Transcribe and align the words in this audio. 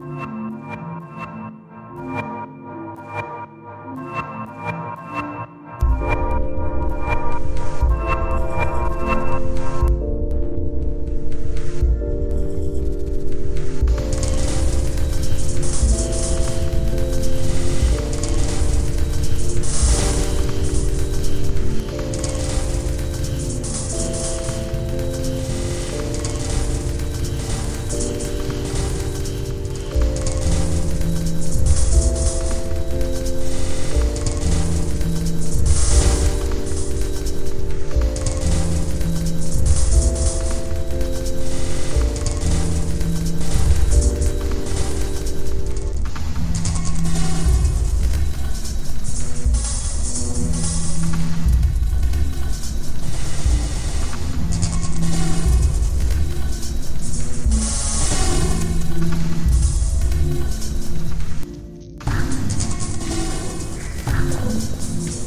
Bye. 0.00 0.39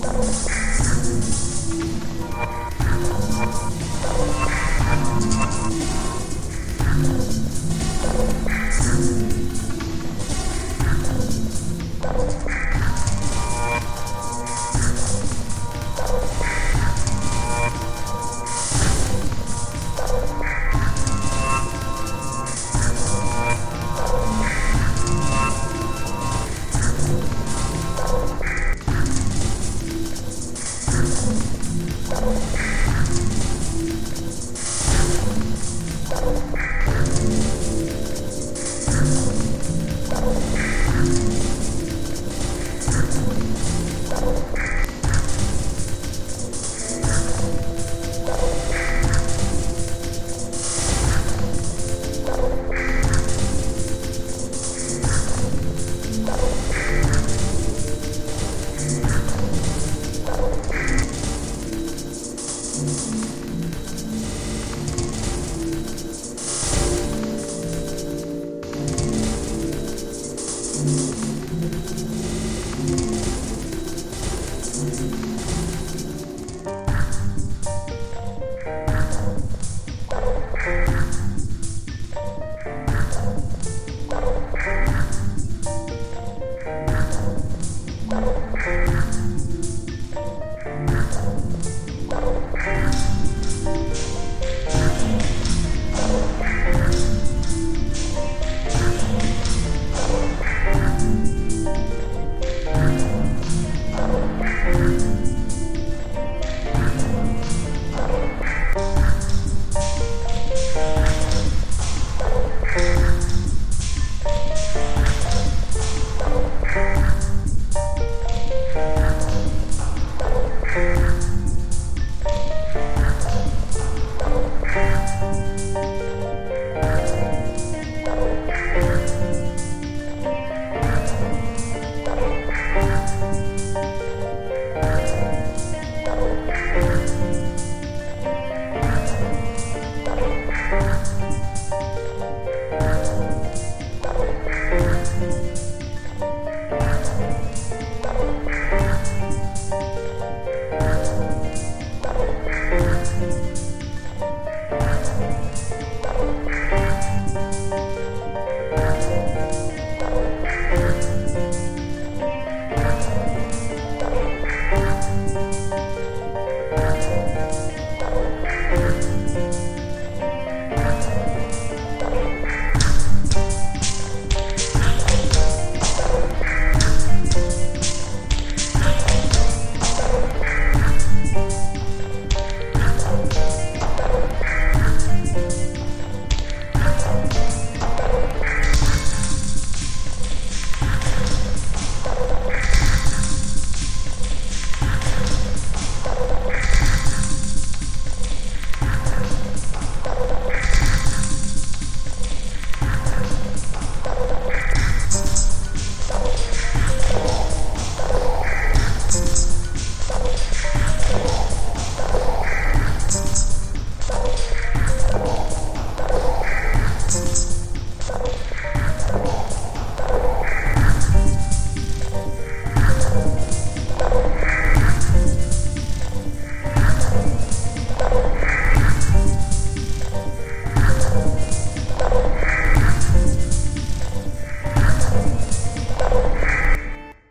Thank 0.04 0.53